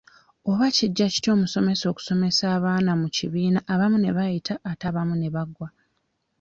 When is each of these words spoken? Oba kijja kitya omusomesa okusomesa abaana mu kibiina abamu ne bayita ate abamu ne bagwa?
Oba 0.51 0.67
kijja 0.75 1.05
kitya 1.13 1.29
omusomesa 1.35 1.83
okusomesa 1.91 2.43
abaana 2.57 2.91
mu 3.01 3.07
kibiina 3.15 3.59
abamu 3.73 3.97
ne 3.99 4.11
bayita 4.17 4.53
ate 4.69 4.83
abamu 4.89 5.13
ne 5.17 5.29
bagwa? 5.35 5.67